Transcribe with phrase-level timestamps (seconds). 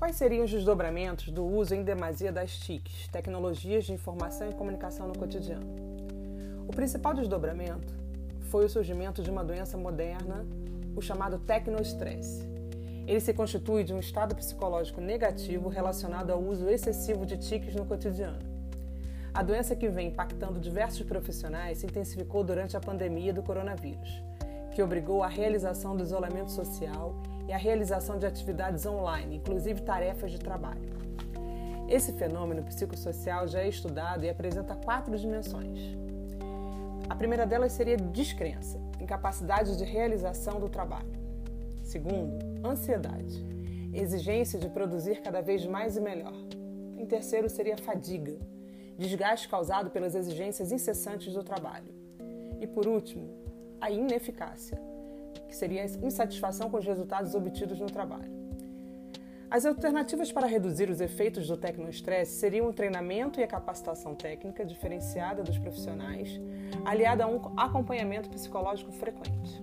[0.00, 5.06] Quais seriam os desdobramentos do uso em demasia das TICs, tecnologias de informação e comunicação
[5.06, 5.66] no cotidiano?
[6.66, 7.94] O principal desdobramento
[8.48, 10.46] foi o surgimento de uma doença moderna,
[10.96, 12.48] o chamado tecnoestresse.
[13.06, 17.84] Ele se constitui de um estado psicológico negativo relacionado ao uso excessivo de TICs no
[17.84, 18.38] cotidiano.
[19.34, 24.22] A doença que vem impactando diversos profissionais se intensificou durante a pandemia do coronavírus,
[24.80, 27.14] que obrigou à realização do isolamento social
[27.46, 30.88] e à realização de atividades online, inclusive tarefas de trabalho.
[31.86, 35.78] Esse fenômeno psicossocial já é estudado e apresenta quatro dimensões.
[37.10, 41.12] A primeira delas seria descrença, incapacidade de realização do trabalho.
[41.82, 43.44] Segundo, ansiedade,
[43.92, 46.32] exigência de produzir cada vez mais e melhor.
[46.96, 48.38] Em terceiro, seria fadiga,
[48.96, 51.92] desgaste causado pelas exigências incessantes do trabalho.
[52.62, 53.49] E por último,
[53.80, 54.80] a ineficácia,
[55.48, 58.40] que seria a insatisfação com os resultados obtidos no trabalho.
[59.50, 64.64] As alternativas para reduzir os efeitos do tecnoestresse seriam o treinamento e a capacitação técnica
[64.64, 66.40] diferenciada dos profissionais,
[66.84, 69.60] aliada a um acompanhamento psicológico frequente.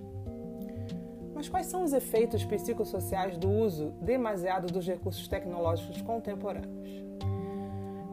[1.34, 7.08] Mas quais são os efeitos psicossociais do uso demasiado dos recursos tecnológicos contemporâneos?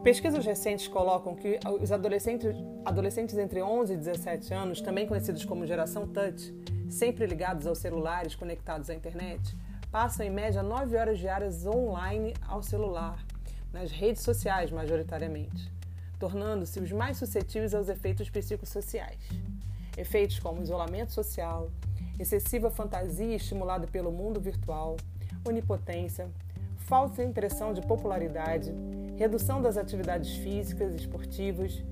[0.06, 2.54] Pesquisas recentes colocam que os adolescentes,
[2.84, 6.54] adolescentes entre 11 e 17 anos, também conhecidos como geração touch,
[6.88, 9.56] sempre ligados aos celulares conectados à internet,
[9.90, 13.18] passam em média 9 horas diárias online ao celular,
[13.72, 15.72] nas redes sociais majoritariamente,
[16.20, 19.18] tornando-se os mais suscetíveis aos efeitos psicossociais.
[19.98, 21.68] Efeitos como isolamento social,
[22.16, 24.96] excessiva fantasia estimulada pelo mundo virtual,
[25.44, 26.30] onipotência,
[26.76, 28.72] falsa impressão de popularidade,
[29.16, 31.82] redução das atividades físicas e esportivas,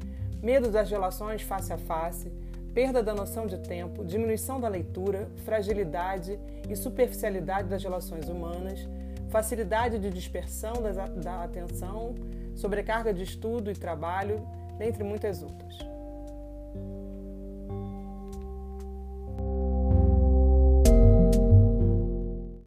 [0.42, 2.30] medo das relações face a face,
[2.74, 8.86] perda da noção de tempo, diminuição da leitura, fragilidade e superficialidade das relações humanas,
[9.30, 10.74] facilidade de dispersão
[11.16, 12.14] da atenção,
[12.54, 14.46] sobrecarga de estudo e trabalho,
[14.78, 15.78] dentre muitas outras.